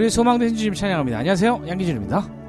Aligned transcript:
우리의 0.00 0.10
소망된 0.10 0.54
주님 0.54 0.72
찬양합니다. 0.72 1.18
안녕하세요. 1.18 1.62
양기준입니다. 1.68 2.39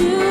you. 0.00 0.29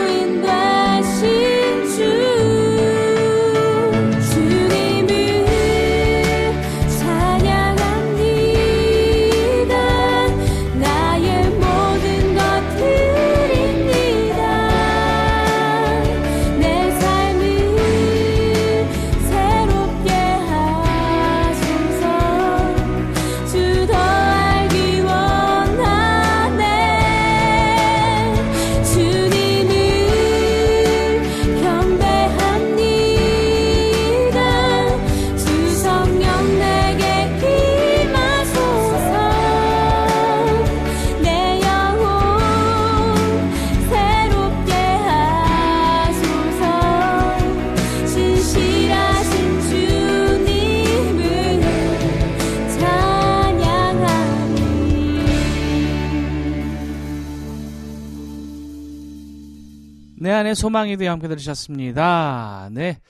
내 60.39 60.41
안의 60.41 60.55
소망에 60.55 60.95
대해 60.95 61.09
함께 61.09 61.27
들으셨습니다. 61.27 62.69
네. 62.71 63.01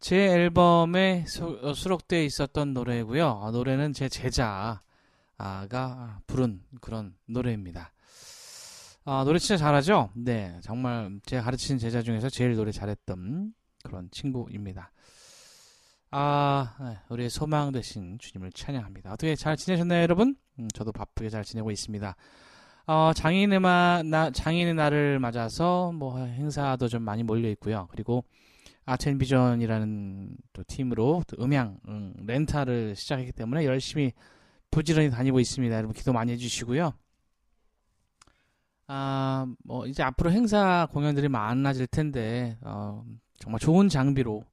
제 0.00 0.16
앨범에 0.16 1.26
수, 1.26 1.58
어, 1.62 1.74
수록되어 1.74 2.22
있었던 2.22 2.72
노래고요. 2.72 3.26
어, 3.28 3.50
노래는 3.50 3.92
제 3.92 4.08
제자가 4.08 4.80
부른 6.26 6.62
그런 6.80 7.14
노래입니다. 7.26 7.92
아, 9.04 9.22
노래 9.24 9.38
진짜 9.38 9.58
잘하죠? 9.58 10.08
네. 10.14 10.58
정말 10.62 11.20
제가 11.26 11.42
가르치는 11.42 11.78
제자 11.78 12.00
중에서 12.00 12.30
제일 12.30 12.56
노래 12.56 12.72
잘했던 12.72 13.52
그런 13.82 14.08
친구입니다. 14.10 14.92
아, 16.10 16.74
네, 16.80 16.98
우리의 17.10 17.28
소망 17.28 17.70
되신 17.70 18.18
주님을 18.18 18.52
찬양합니다. 18.52 19.12
어떻게 19.12 19.36
잘 19.36 19.58
지내셨나요, 19.58 20.00
여러분? 20.00 20.36
음, 20.58 20.68
저도 20.72 20.92
바쁘게 20.92 21.28
잘 21.28 21.44
지내고 21.44 21.70
있습니다. 21.70 22.16
어, 22.86 23.12
장인의 23.12 23.58
마, 23.58 24.02
나, 24.04 24.30
장인의 24.30 24.74
날을 24.74 25.18
맞아서 25.18 25.90
뭐 25.92 26.18
행사도 26.18 26.86
좀 26.88 27.02
많이 27.02 27.24
몰려 27.24 27.48
있고요. 27.50 27.88
그리고 27.90 28.24
아텐비전이라는 28.84 30.36
또 30.52 30.62
팀으로 30.68 31.22
또 31.26 31.42
음향 31.42 31.78
음, 31.88 32.14
렌탈을 32.24 32.94
시작했기 32.94 33.32
때문에 33.32 33.64
열심히 33.64 34.12
부지런히 34.70 35.10
다니고 35.10 35.40
있습니다. 35.40 35.74
여러분 35.76 35.94
기도 35.94 36.12
많이 36.12 36.30
해주시고요. 36.32 36.92
아, 38.88 39.46
뭐 39.64 39.86
이제 39.86 40.04
앞으로 40.04 40.30
행사 40.30 40.86
공연들이 40.92 41.28
많아질 41.28 41.88
텐데 41.88 42.56
어, 42.60 43.04
정말 43.40 43.58
좋은 43.58 43.88
장비로 43.88 44.44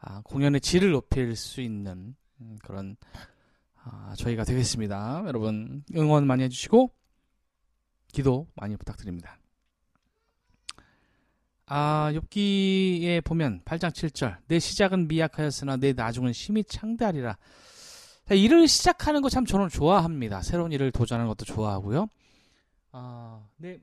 아, 0.00 0.22
공연의 0.24 0.62
질을 0.62 0.92
높일 0.92 1.36
수 1.36 1.60
있는 1.60 2.16
음, 2.40 2.56
그런 2.64 2.96
아, 3.84 4.14
저희가 4.16 4.44
되겠습니다. 4.44 5.24
여러분 5.26 5.84
응원 5.94 6.26
많이 6.26 6.42
해주시고 6.44 6.90
기도 8.12 8.46
많이 8.54 8.76
부탁드립니다. 8.76 9.38
아, 11.66 12.10
욥기에 12.14 13.22
보면 13.24 13.62
8장 13.64 13.90
7절 13.92 14.38
내 14.48 14.58
시작은 14.58 15.06
미약하였으나 15.08 15.76
내 15.76 15.92
나중은 15.92 16.32
심히 16.32 16.64
창대하리라. 16.64 17.36
일을 18.30 18.68
시작하는 18.68 19.22
거 19.22 19.28
참 19.28 19.44
저는 19.44 19.68
좋아합니다. 19.68 20.42
새로운 20.42 20.72
일을 20.72 20.90
도전하는 20.92 21.28
것도 21.28 21.44
좋아하고요. 21.44 22.08
아, 22.92 23.46
네. 23.56 23.78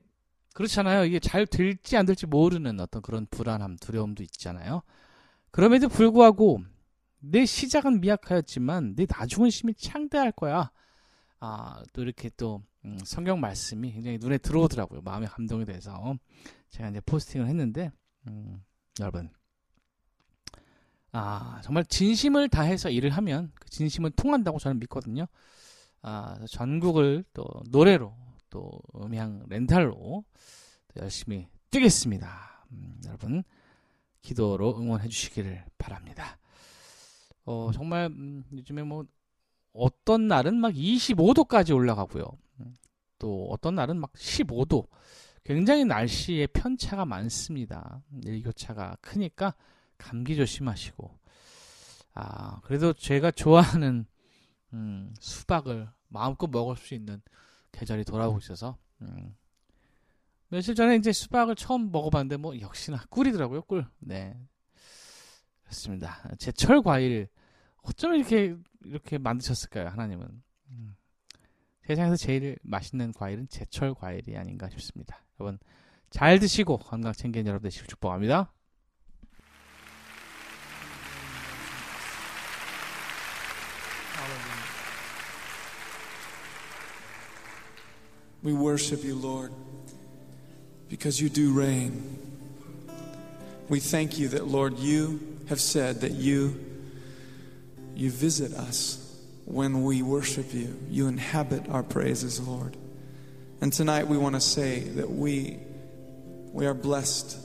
그렇잖아요. 0.54 1.04
이게 1.04 1.18
잘 1.20 1.46
될지 1.46 1.96
안 1.96 2.04
될지 2.06 2.26
모르는 2.26 2.80
어떤 2.80 3.00
그런 3.02 3.26
불안함, 3.30 3.76
두려움도 3.76 4.22
있잖아요. 4.24 4.82
그럼에도 5.50 5.88
불구하고 5.88 6.60
내 7.20 7.46
시작은 7.46 8.00
미약하였지만 8.00 8.96
내 8.96 9.06
나중은 9.08 9.50
심히 9.50 9.74
창대할 9.74 10.32
거야. 10.32 10.70
아, 11.40 11.82
또 11.92 12.02
이렇게 12.02 12.30
또 12.36 12.62
음, 12.84 12.98
성경 13.04 13.40
말씀이 13.40 13.92
굉장히 13.92 14.18
눈에 14.18 14.38
들어오더라고요. 14.38 15.00
마음에 15.02 15.26
감동이 15.26 15.64
돼서 15.64 16.16
제가 16.70 16.90
이제 16.90 17.00
포스팅을 17.00 17.46
했는데 17.46 17.90
음, 18.26 18.62
여러분 19.00 19.30
아 21.12 21.60
정말 21.64 21.84
진심을 21.84 22.48
다해서 22.48 22.90
일을 22.90 23.10
하면 23.10 23.50
그 23.54 23.68
진심은 23.70 24.12
통한다고 24.16 24.58
저는 24.58 24.78
믿거든요. 24.80 25.26
아 26.02 26.38
전국을 26.50 27.24
또 27.32 27.44
노래로 27.70 28.14
또 28.50 28.80
음향 28.96 29.44
렌탈로 29.48 30.24
또 30.88 31.00
열심히 31.00 31.48
뛰겠습니다. 31.70 32.66
음, 32.72 33.00
여러분 33.06 33.42
기도로 34.22 34.78
응원해 34.78 35.08
주시기를 35.08 35.64
바랍니다. 35.78 36.38
어 37.44 37.70
정말 37.72 38.06
음, 38.06 38.44
요즘에 38.52 38.82
뭐 38.82 39.04
어떤 39.78 40.28
날은 40.28 40.56
막 40.60 40.72
25도까지 40.74 41.74
올라가고요. 41.74 42.26
또 43.18 43.48
어떤 43.50 43.74
날은 43.74 43.98
막 43.98 44.12
15도. 44.12 44.86
굉장히 45.44 45.84
날씨에 45.84 46.46
편차가 46.48 47.04
많습니다. 47.04 48.02
일교차가 48.24 48.96
크니까 49.00 49.54
감기 49.96 50.36
조심하시고. 50.36 51.18
아, 52.14 52.60
그래도 52.62 52.92
제가 52.92 53.30
좋아하는 53.30 54.06
음, 54.72 55.14
수박을 55.20 55.88
마음껏 56.08 56.48
먹을 56.48 56.76
수 56.76 56.94
있는 56.94 57.22
계절이 57.72 58.04
돌아오고 58.04 58.38
있어서 58.38 58.76
음. 59.02 59.36
며칠 60.48 60.74
전에 60.74 60.96
이제 60.96 61.12
수박을 61.12 61.54
처음 61.54 61.92
먹어봤는데 61.92 62.38
뭐 62.38 62.58
역시나 62.58 63.04
꿀이더라고요 63.08 63.62
꿀. 63.62 63.86
네, 63.98 64.36
그렇습니다. 65.62 66.22
제철 66.38 66.82
과일 66.82 67.28
어쩜 67.82 68.14
이렇게 68.14 68.56
이렇게 68.84 69.18
만드셨을까요 69.18 69.88
하나님은? 69.88 70.42
음. 70.70 70.96
세상에서 71.86 72.16
제일 72.16 72.58
맛있는 72.62 73.12
과일은 73.12 73.48
제철 73.48 73.94
과일이 73.94 74.36
아닌가 74.36 74.68
싶습니다. 74.70 75.24
여러분 75.40 75.58
잘 76.10 76.38
드시고 76.38 76.78
건강 76.78 77.12
챙기는 77.12 77.46
여러분 77.46 77.68
되시길 77.68 77.86
축복합니다. 77.86 78.52
We 88.40 88.52
worship 88.52 89.02
you, 89.04 89.16
Lord, 89.16 89.52
because 90.88 91.20
you 91.20 91.28
do 91.28 91.52
reign. 91.52 92.18
We 93.68 93.80
Lord, 94.46 94.78
you 94.78 95.18
have 95.48 95.60
said 95.60 96.00
that 96.00 96.14
you 96.14 96.67
you 97.98 98.12
visit 98.12 98.52
us 98.54 99.04
when 99.44 99.82
we 99.82 100.02
worship 100.02 100.54
you. 100.54 100.78
You 100.88 101.08
inhabit 101.08 101.68
our 101.68 101.82
praises, 101.82 102.40
Lord. 102.40 102.76
And 103.60 103.72
tonight 103.72 104.06
we 104.06 104.16
want 104.16 104.36
to 104.36 104.40
say 104.40 104.80
that 104.80 105.10
we 105.10 105.58
we 106.52 106.66
are 106.66 106.74
blessed 106.74 107.36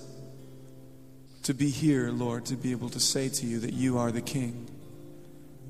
to 1.43 1.53
be 1.55 1.69
here, 1.69 2.09
Lord, 2.09 2.45
to 2.45 2.55
be 2.55 2.71
able 2.71 2.89
to 2.89 2.99
say 2.99 3.29
to 3.29 3.45
you 3.45 3.59
that 3.61 3.73
you 3.73 3.97
are 3.97 4.11
the 4.11 4.21
king, 4.21 4.69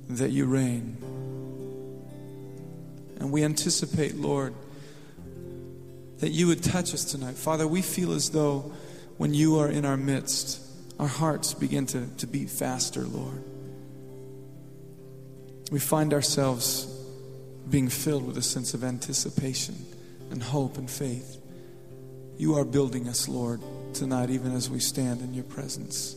that 0.09 0.31
you 0.31 0.45
reign. 0.45 0.97
And 3.19 3.31
we 3.31 3.43
anticipate, 3.43 4.15
Lord, 4.15 4.53
that 6.19 6.29
you 6.29 6.47
would 6.47 6.61
touch 6.61 6.93
us 6.93 7.05
tonight. 7.05 7.35
Father, 7.35 7.65
we 7.67 7.81
feel 7.81 8.11
as 8.11 8.29
though 8.31 8.71
when 9.17 9.33
you 9.33 9.59
are 9.59 9.69
in 9.69 9.85
our 9.85 9.97
midst, 9.97 10.61
our 10.99 11.07
hearts 11.07 11.53
begin 11.53 11.85
to, 11.87 12.05
to 12.17 12.27
beat 12.27 12.49
faster, 12.49 13.01
Lord 13.01 13.43
we 15.71 15.79
find 15.79 16.13
ourselves 16.13 16.85
being 17.69 17.89
filled 17.89 18.25
with 18.25 18.37
a 18.37 18.41
sense 18.41 18.73
of 18.73 18.83
anticipation 18.83 19.75
and 20.31 20.43
hope 20.43 20.77
and 20.77 20.89
faith. 20.89 21.37
You 22.37 22.55
are 22.55 22.65
building 22.65 23.07
us, 23.07 23.27
Lord, 23.27 23.61
tonight, 23.93 24.29
even 24.29 24.53
as 24.53 24.69
we 24.69 24.79
stand 24.79 25.21
in 25.21 25.33
your 25.33 25.43
presence. 25.45 26.15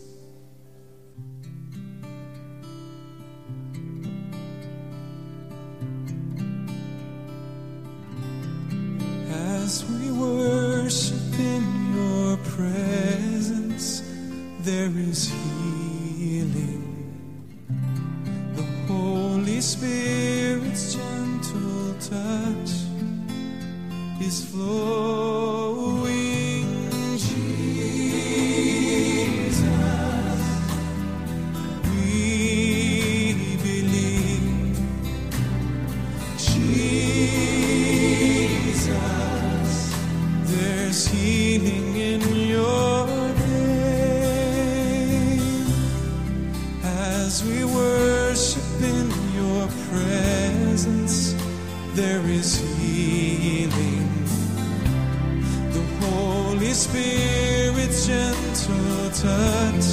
Spirit's 56.77 58.07
gentle 58.07 59.11
touch 59.11 59.87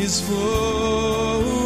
is 0.00 0.20
flowing. 0.20 1.63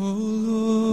Oh 0.00 0.04
Lord, 0.04 0.87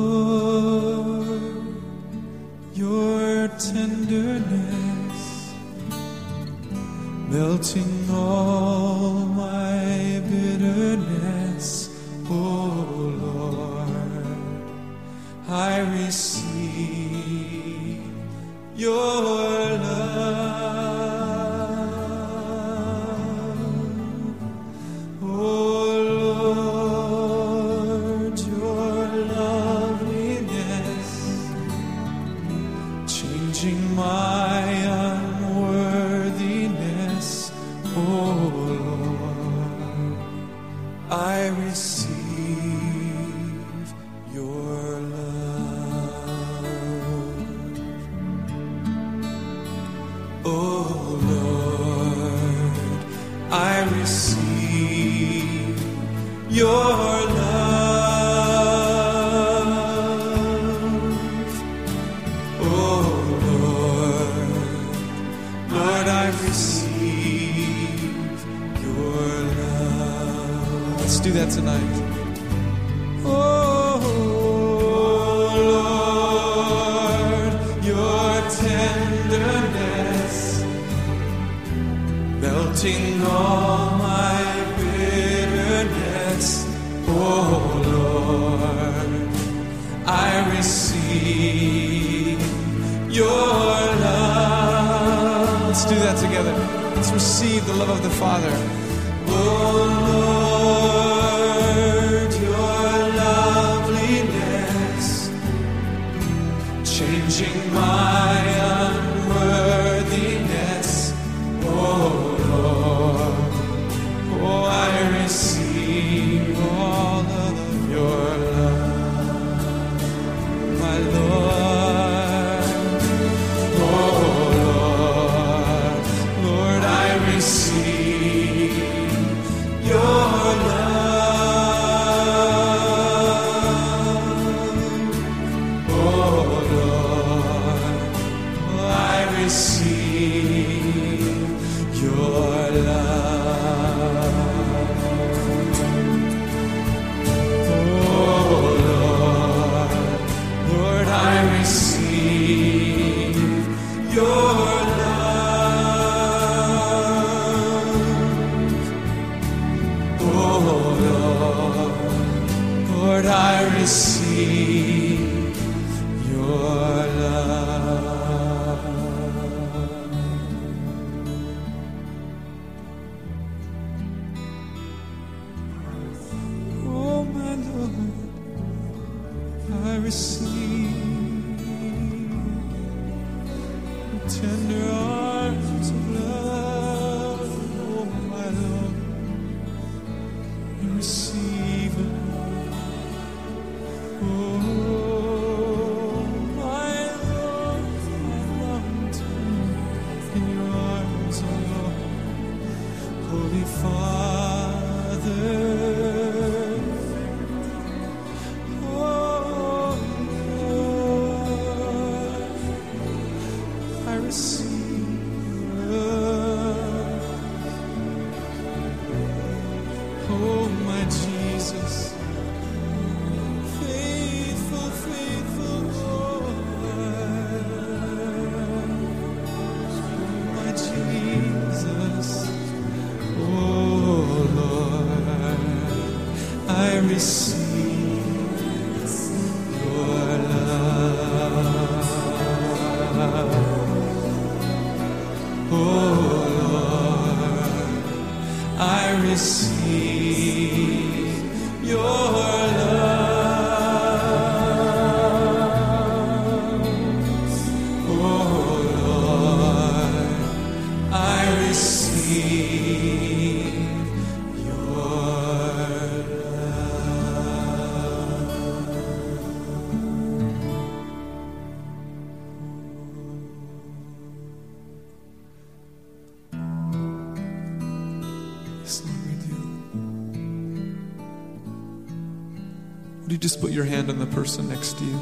just 283.45 283.61
put 283.61 283.71
your 283.71 283.85
hand 283.85 284.09
on 284.09 284.17
the 284.17 284.25
person 284.25 284.67
next 284.67 284.97
to 284.97 285.03
you? 285.03 285.19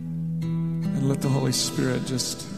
And 0.00 1.08
let 1.08 1.22
the 1.22 1.28
Holy 1.28 1.52
Spirit 1.52 2.04
just 2.04 2.48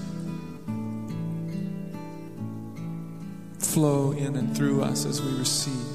flow 3.58 4.12
in 4.12 4.36
and 4.36 4.56
through 4.56 4.80
us 4.80 5.04
as 5.04 5.20
we 5.20 5.30
receive. 5.32 5.87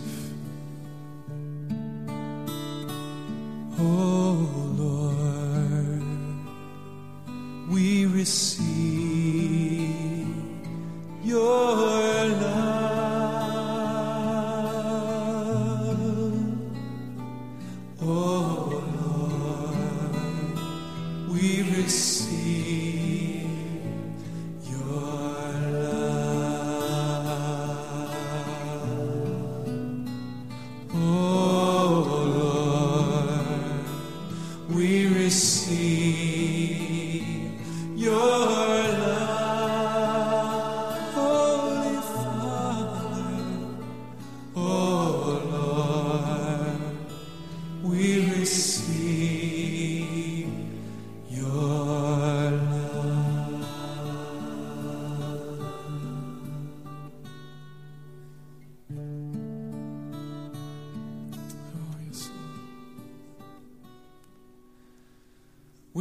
We 21.33 21.63
receive 21.63 22.92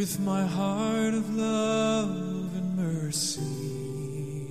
With 0.03 0.19
my 0.19 0.45
heart 0.45 1.15
of 1.15 1.33
love 1.37 2.11
and 2.57 2.77
mercy, 2.77 4.49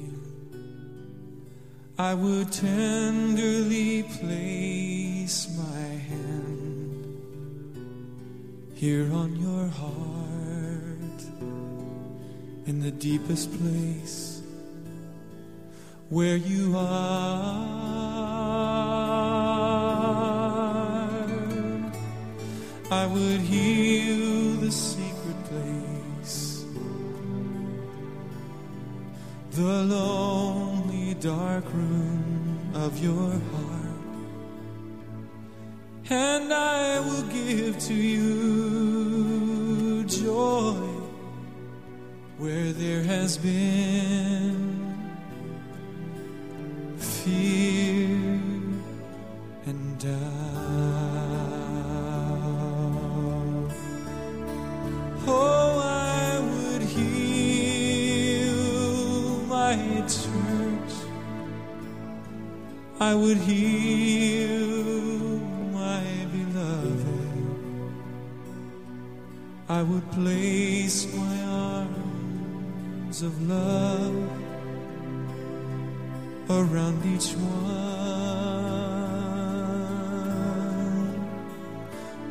I 1.98 2.14
would 2.14 2.50
tenderly 2.54 4.04
place 4.04 5.54
my 5.58 5.88
hand 6.10 7.12
here 8.76 9.12
on 9.12 9.36
your 9.36 9.68
heart 9.68 11.22
in 12.66 12.80
the 12.80 12.92
deepest 12.92 13.52
place 13.60 14.42
where 16.08 16.38
you 16.38 16.78
are. 16.78 17.41
My 59.78 60.02
church. 60.02 60.94
I 63.00 63.16
would 63.16 63.38
heal 63.38 64.68
my 65.80 66.04
beloved. 66.36 67.08
I 69.70 69.82
would 69.84 70.12
place 70.12 70.98
my 71.16 71.38
arms 71.44 73.22
of 73.22 73.34
love 73.48 74.30
around 76.50 77.06
each 77.06 77.32
one. 77.34 77.62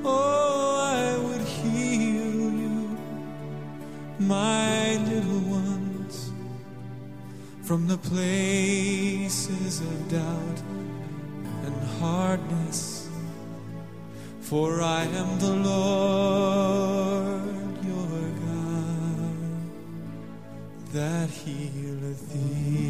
Oh, 0.05 0.77
I 1.03 1.17
would 1.25 1.45
heal 1.57 2.53
you, 2.63 2.99
my 4.19 4.60
from 7.71 7.87
the 7.87 7.99
places 7.99 9.81
of 9.81 10.09
doubt 10.09 10.61
and 11.65 11.75
hardness. 12.01 13.09
For 14.41 14.83
I 14.83 15.05
am 15.05 15.39
the 15.39 15.55
Lord 15.71 16.65
your 17.85 18.23
God 18.49 19.37
that 20.95 21.31
healeth 21.31 22.33
thee. 22.33 22.90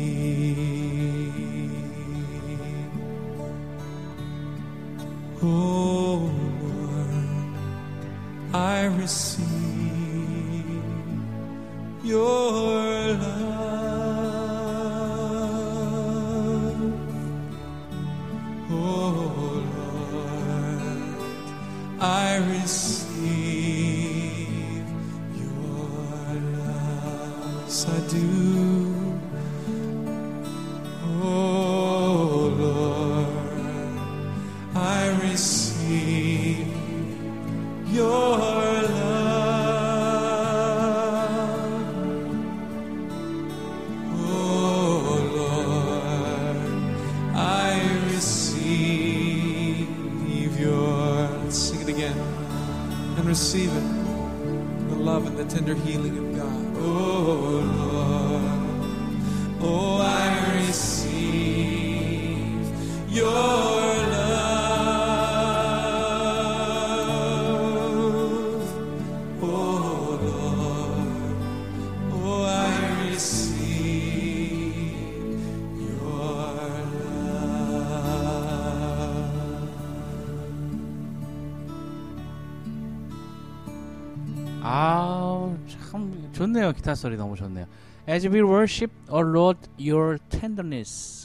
좋네요 86.40 86.72
기타 86.72 86.94
소리 86.94 87.16
너무 87.16 87.36
좋네요. 87.36 87.66
As 88.08 88.26
we 88.26 88.42
worship, 88.42 88.90
O 89.10 89.20
Lord, 89.20 89.58
your 89.78 90.18
tenderness. 90.30 91.19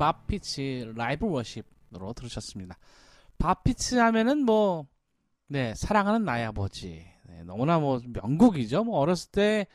어, 0.00 0.12
바피치 0.12 0.92
라이브 0.94 1.26
워십으로 1.28 2.12
들으셨습니다. 2.14 2.78
바피치 3.38 3.98
하면은 3.98 4.44
뭐 4.44 4.86
네, 5.46 5.74
사랑하는 5.74 6.24
나의 6.24 6.46
아버지. 6.46 7.06
네, 7.24 7.42
너무나 7.44 7.78
뭐 7.78 8.00
명곡이죠. 8.04 8.84
뭐 8.84 8.98
어렸을 8.98 9.30
때 9.30 9.66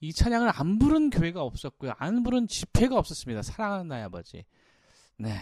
이 0.00 0.12
찬양을 0.12 0.50
안 0.54 0.78
부른 0.78 1.10
교회가 1.10 1.42
없었고요. 1.42 1.92
안 1.96 2.22
부른 2.22 2.48
집회가 2.48 2.98
없었습니다. 2.98 3.42
사랑하는 3.42 3.88
나의 3.88 4.04
아버지. 4.04 4.44
네. 5.18 5.34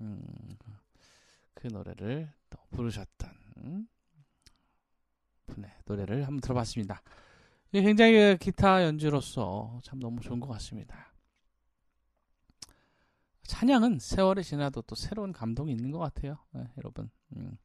음, 0.00 0.22
그 1.54 1.68
노래를 1.68 2.30
또 2.50 2.58
부르셨던 2.70 3.30
음, 3.58 3.88
분의 5.46 5.70
노래를 5.86 6.26
한번 6.26 6.40
들어봤습니다. 6.40 7.02
예, 7.74 7.82
굉장히 7.82 8.12
그 8.12 8.36
기타 8.38 8.84
연주로서 8.84 9.80
참 9.82 9.98
너무 9.98 10.20
좋은 10.20 10.38
것 10.38 10.48
같습니다. 10.48 11.07
찬양은 13.48 13.98
세월이 13.98 14.44
지나도 14.44 14.82
또 14.82 14.94
새로운 14.94 15.32
감동이 15.32 15.72
있는 15.72 15.90
것 15.90 15.98
같아요, 15.98 16.36
네, 16.52 16.64
여러분. 16.76 17.10
음. 17.34 17.56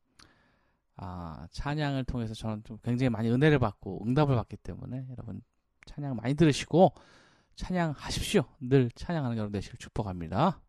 아, 0.96 1.46
찬양을 1.52 2.06
통해서 2.06 2.34
저는 2.34 2.64
좀 2.64 2.78
굉장히 2.82 3.10
많이 3.10 3.30
은혜를 3.30 3.60
받고 3.60 4.06
응답을 4.06 4.36
받기 4.36 4.58
때문에 4.58 5.06
여러분 5.10 5.42
찬양 5.86 6.16
많이 6.16 6.36
들으시고 6.36 6.94
찬양하십시오. 7.56 8.44
늘 8.62 8.90
찬양하는 8.96 9.36
여러분 9.38 9.52
되시길 9.52 9.78
축복합니다. 9.78 10.62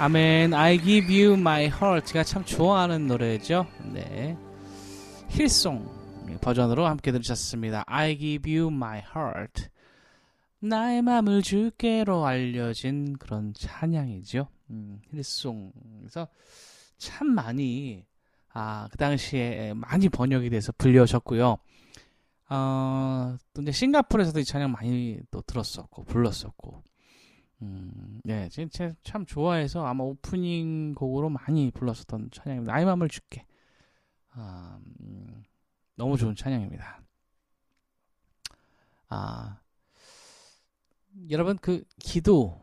아멘. 0.00 0.54
I 0.54 0.78
give 0.78 1.14
you 1.14 1.34
my 1.34 1.66
heart. 1.66 2.06
제가 2.06 2.24
참 2.24 2.42
좋아하는 2.42 3.06
노래죠. 3.06 3.66
네. 3.92 4.34
힐송 5.28 6.38
버전으로 6.40 6.86
함께 6.86 7.12
들으셨습니다. 7.12 7.84
I 7.86 8.16
give 8.16 8.50
you 8.50 8.72
my 8.72 9.02
heart. 9.14 9.68
나의 10.60 11.02
마음을 11.02 11.42
주께로 11.42 12.24
알려진 12.24 13.18
그런 13.18 13.52
찬양이죠. 13.52 14.48
음, 14.70 15.02
힐송에서 15.12 16.28
참 16.96 17.34
많이 17.34 18.02
아, 18.54 18.88
그 18.90 18.96
당시에 18.96 19.74
많이 19.74 20.08
번역이 20.08 20.48
돼서 20.48 20.72
불려졌고요. 20.78 21.58
어, 22.48 23.36
또 23.52 23.60
이제 23.60 23.70
싱가포르에서도 23.70 24.40
이 24.40 24.44
찬양 24.46 24.72
많이 24.72 25.18
또 25.30 25.42
들었었고 25.42 26.04
불렀었고 26.04 26.84
음, 27.62 28.20
네, 28.24 28.48
참 29.02 29.26
좋아해서 29.26 29.84
아마 29.84 30.04
오프닝 30.04 30.94
곡으로 30.94 31.28
많이 31.28 31.70
불렀었던 31.70 32.30
찬양입니다. 32.32 32.72
나의 32.72 32.86
마음을 32.86 33.08
줄게. 33.08 33.46
아, 34.30 34.80
음, 35.00 35.42
너무 35.94 36.16
좋은 36.16 36.34
찬양입니다. 36.34 37.02
아, 39.08 39.60
여러분 41.28 41.58
그 41.58 41.84
기도, 41.98 42.60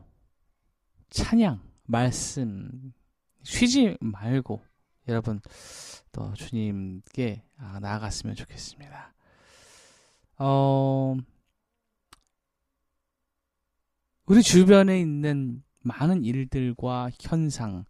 찬양, 1.10 1.62
말씀 1.84 2.94
쉬지 3.44 3.98
말고 4.00 4.62
여러분 5.08 5.40
또 6.12 6.34
주님께 6.34 7.44
아, 7.58 7.80
나아갔으면 7.80 8.36
좋겠습니다. 8.36 9.14
어, 10.40 11.16
우리 14.28 14.44
주변에 14.44 15.00
있는 15.00 15.64
많은 15.84 16.24
일들과 16.24 17.10
현상, 17.20 17.86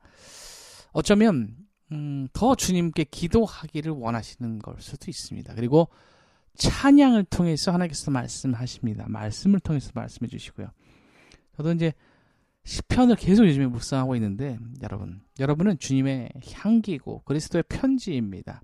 어쩌면 0.94 1.56
음, 1.92 2.28
더 2.32 2.54
주님께 2.54 3.06
기도하기를 3.06 3.92
원하시는 3.92 4.60
걸 4.60 4.76
수도 4.80 5.10
있습니다. 5.10 5.56
그리고 5.56 5.90
찬양을 6.56 7.24
통해서 7.26 7.72
하나님께서 7.72 8.12
말씀하십니다. 8.12 9.06
말씀을 9.10 9.60
통해서 9.60 9.92
말씀해 9.96 10.28
주시고요. 10.28 10.70
저도 11.56 11.72
이제 11.72 11.94
시편을 12.66 13.16
계속 13.16 13.48
요즘에 13.48 13.66
묵상하고 13.68 14.16
있는데 14.16 14.60
여러분, 14.84 15.22
여러분은 15.40 15.80
주님의 15.80 16.30
향기고 16.54 17.24
그리스도의 17.24 17.64
편지입니다. 17.68 18.62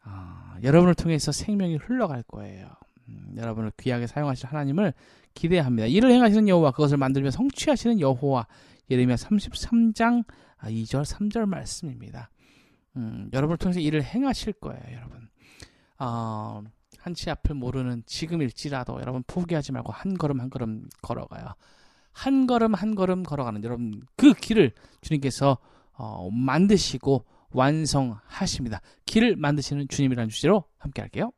아, 0.00 0.58
여러분을 0.64 0.96
통해서 0.96 1.30
생명이 1.30 1.76
흘러갈 1.76 2.24
거예요. 2.24 2.68
음, 3.08 3.34
여러분을 3.36 3.72
귀하게 3.76 4.06
사용하실 4.06 4.46
하나님을 4.46 4.94
기대합니다. 5.34 5.86
이를 5.86 6.10
행하시는 6.10 6.48
여호와 6.48 6.72
그것을 6.72 6.96
만들며 6.96 7.30
성취하시는 7.30 8.00
여호와 8.00 8.46
예레미야 8.90 9.16
33장 9.16 10.24
2절 10.62 11.00
아, 11.00 11.02
3절 11.02 11.46
말씀입니다. 11.46 12.30
음, 12.96 13.30
여러분을 13.32 13.56
통해서 13.56 13.80
일을 13.80 14.02
행하실 14.02 14.54
거예요, 14.54 14.82
여러분. 14.92 15.28
어, 15.98 16.62
한치 16.98 17.30
앞을 17.30 17.54
모르는 17.54 18.02
지금일지라도 18.06 19.00
여러분 19.00 19.22
포기하지 19.26 19.72
말고 19.72 19.92
한 19.92 20.14
걸음 20.14 20.40
한 20.40 20.50
걸음 20.50 20.88
걸어가요. 21.00 21.54
한 22.12 22.46
걸음 22.46 22.74
한 22.74 22.94
걸음 22.94 23.22
걸어가는 23.22 23.64
여러분 23.64 24.02
그 24.16 24.34
길을 24.34 24.72
주님께서 25.00 25.58
어, 25.92 26.30
만드시고 26.30 27.24
완성하십니다. 27.50 28.80
길을 29.06 29.36
만드시는 29.36 29.88
주님이라는 29.88 30.28
주제로 30.30 30.64
함께 30.78 31.02
할게요. 31.02 31.32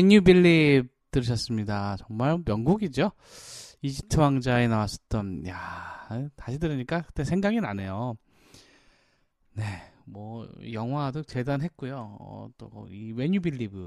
When 0.00 0.10
You 0.10 0.22
Believe 0.22 0.88
들으셨습니다. 1.10 1.96
정말 1.98 2.38
명곡이죠. 2.42 3.12
이집트 3.82 4.18
왕자에 4.18 4.66
나왔었던 4.66 5.46
야 5.46 6.08
다시 6.36 6.58
들으니까 6.58 7.02
그때 7.02 7.22
생각이 7.22 7.60
나네요. 7.60 8.16
네, 9.52 9.64
뭐 10.06 10.48
영화도 10.72 11.24
재단했고요. 11.24 12.16
어, 12.18 12.48
또이 12.56 13.12
When 13.12 13.32
You 13.32 13.42
Believe 13.42 13.78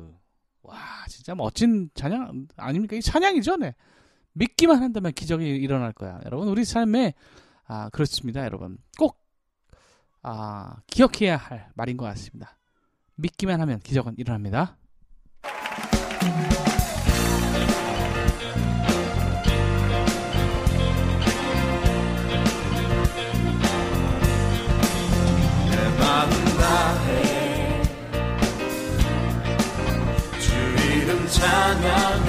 와 0.61 0.77
진짜 1.09 1.33
멋진 1.33 1.89
찬양 1.95 2.47
아닙니까? 2.57 2.95
이 2.95 3.01
찬양이죠, 3.01 3.57
네. 3.57 3.73
믿기만 4.33 4.83
한다면 4.83 5.13
기적이 5.13 5.47
일어날 5.47 5.93
거야. 5.93 6.21
여러분 6.25 6.47
우리 6.47 6.63
삶에 6.63 7.15
아 7.65 7.89
그렇습니다, 7.89 8.45
여러분 8.45 8.77
꼭 8.99 9.19
아, 10.21 10.75
기억해야 10.85 11.37
할 11.37 11.71
말인 11.73 11.97
것 11.97 12.05
같습니다. 12.05 12.55
믿기만 13.15 13.59
하면 13.61 13.79
기적은 13.79 14.13
일어납니다. 14.17 14.77
찬양. 31.33 32.22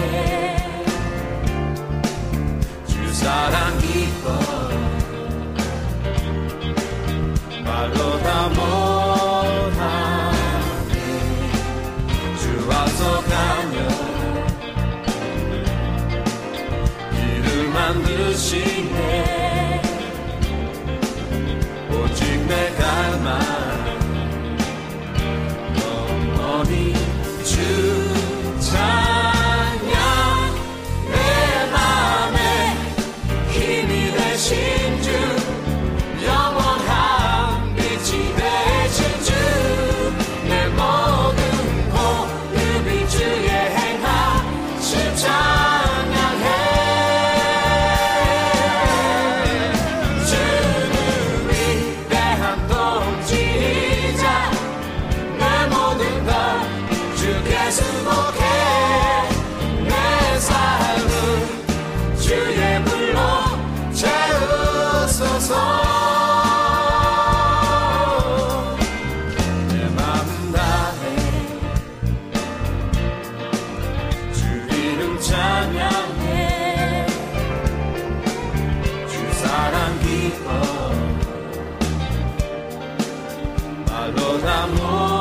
Lo 84.16 84.38
zamor 84.38 85.13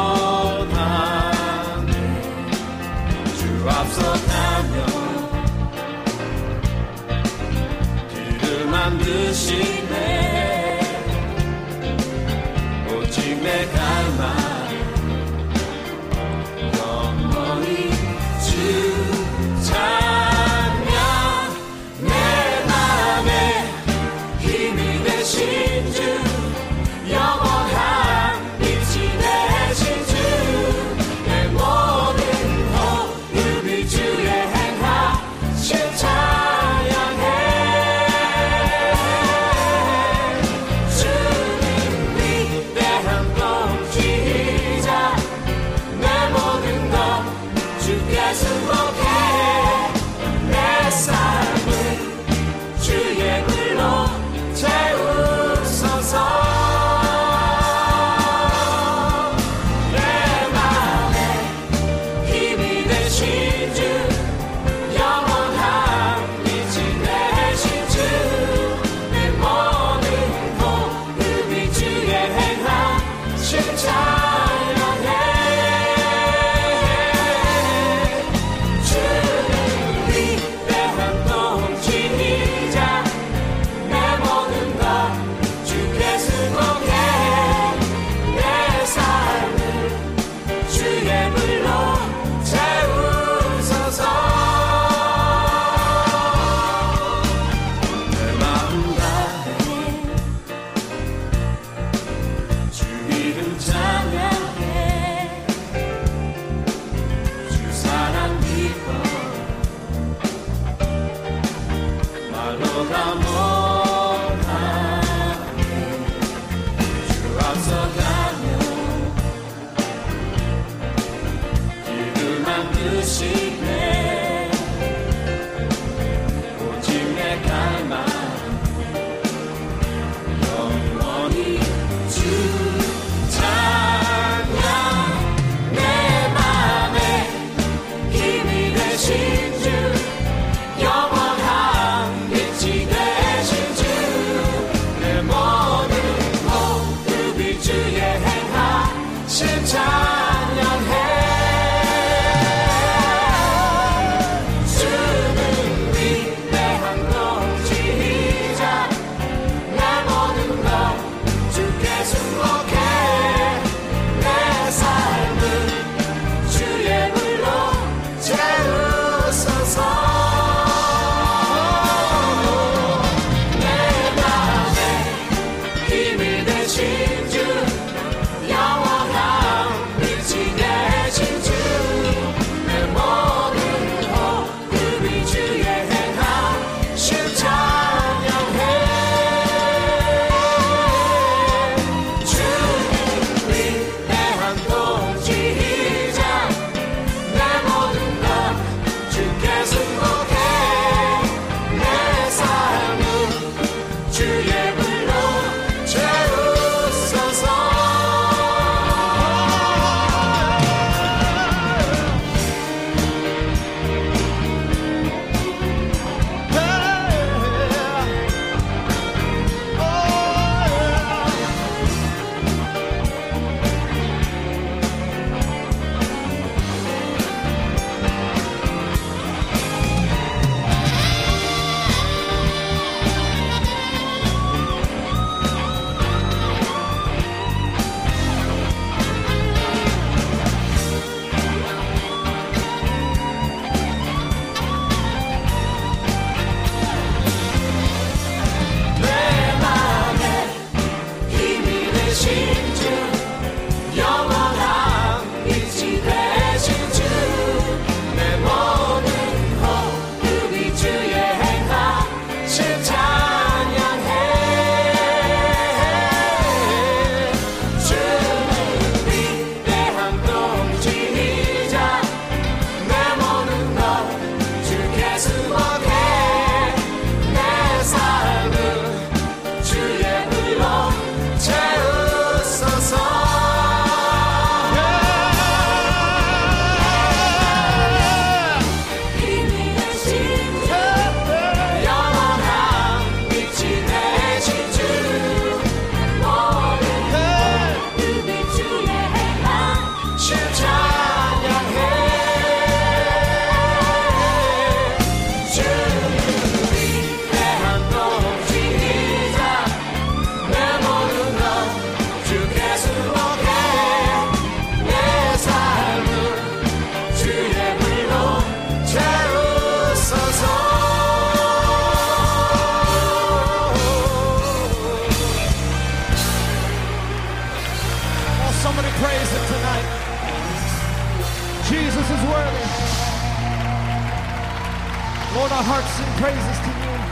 hearts 335.63 335.89
sing 335.95 336.05
praises 336.19 336.59
to 336.59 336.71
you. 336.83 337.02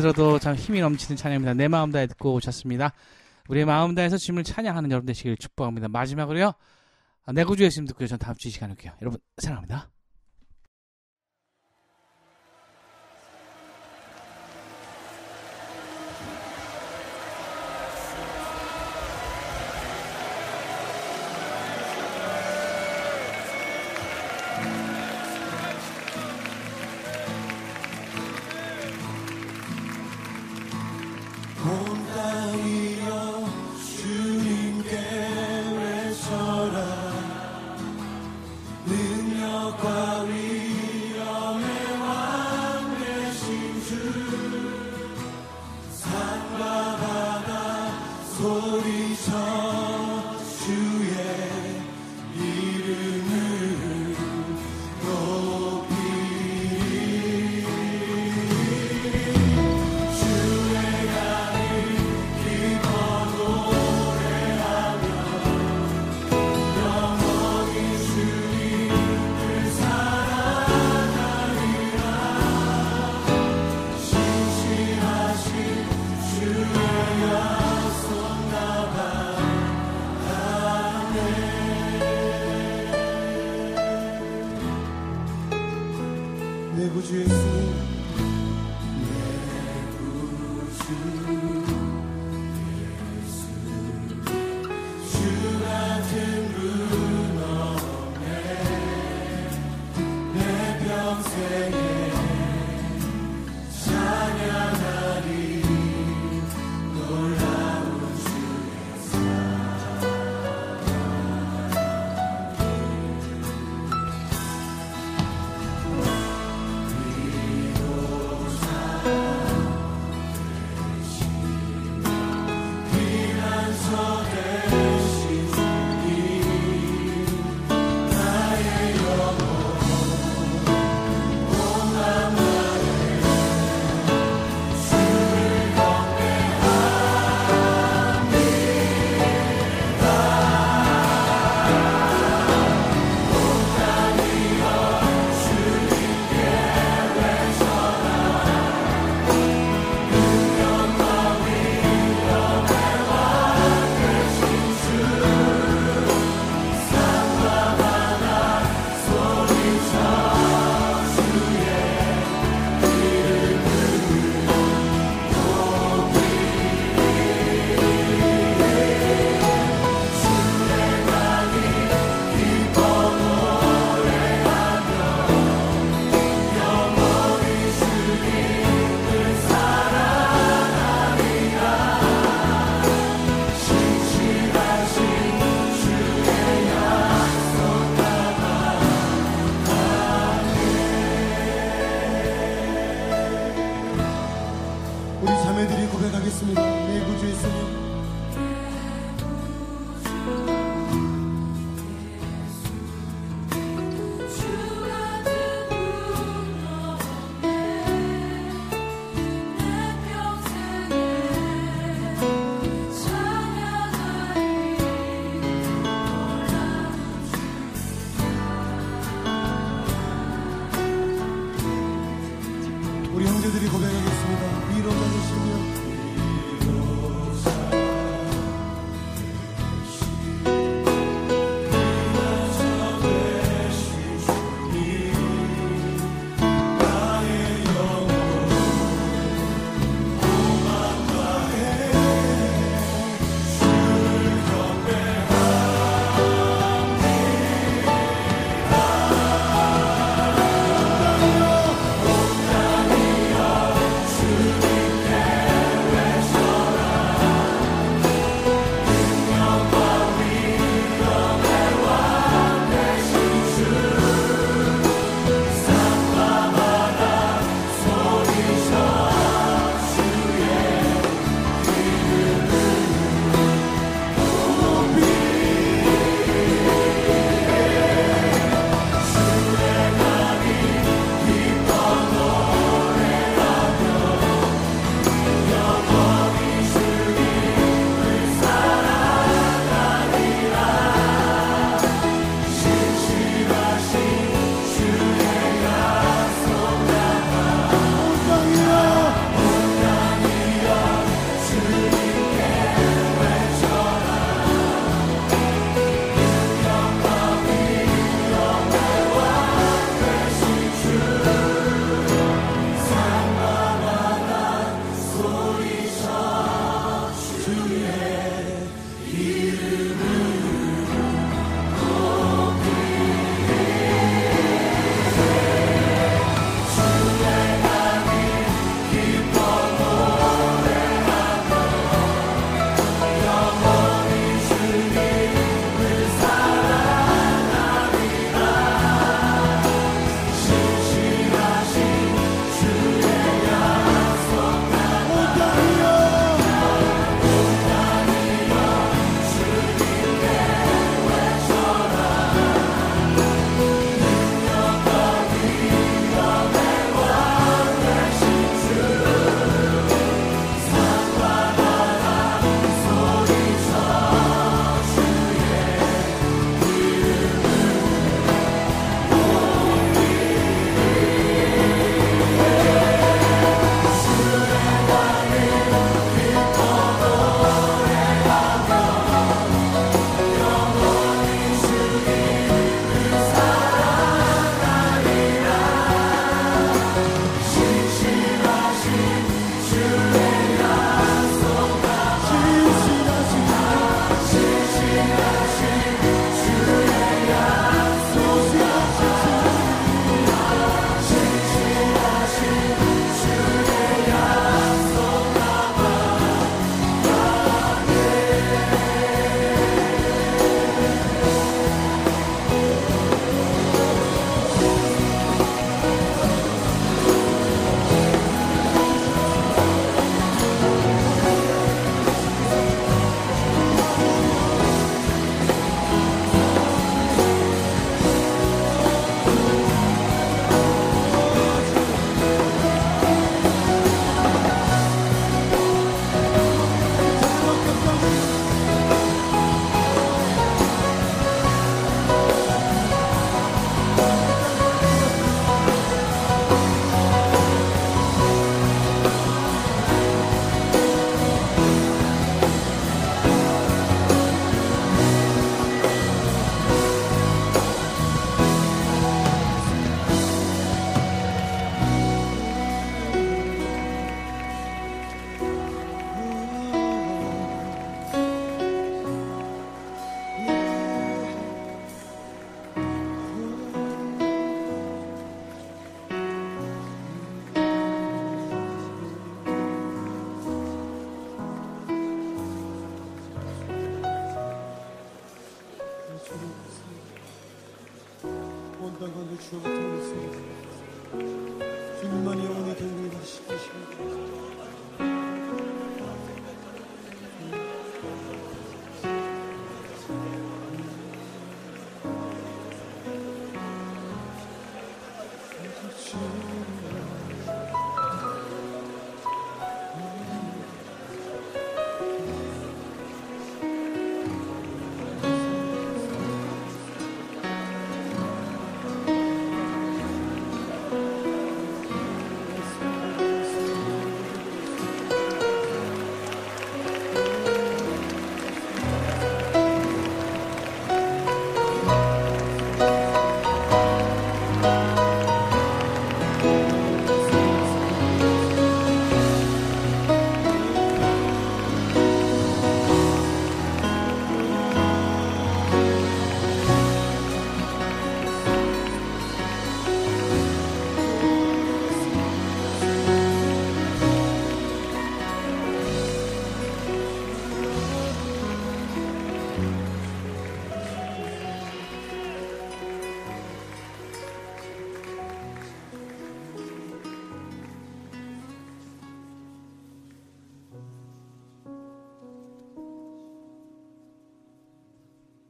들어도 0.00 0.38
참 0.38 0.54
힘이 0.54 0.80
넘치는 0.80 1.16
찬양입니다. 1.16 1.54
내 1.54 1.68
마음 1.68 1.90
다해 1.92 2.06
듣고 2.06 2.34
오셨습니다. 2.34 2.92
우리의 3.48 3.64
마음 3.66 3.94
다해서 3.94 4.16
주님을 4.16 4.44
찬양하는 4.44 4.90
여러분 4.90 5.06
되시길 5.06 5.36
축복합니다. 5.36 5.88
마지막으로요. 5.88 6.52
아, 7.26 7.32
내 7.32 7.44
구주 7.44 7.64
예수님 7.64 7.86
듣고요. 7.88 8.06
전 8.08 8.18
다음 8.18 8.34
주 8.36 8.48
이 8.48 8.50
시간에 8.50 8.72
올게요. 8.72 8.92
여러분 9.02 9.20
사랑합니다. 9.38 9.90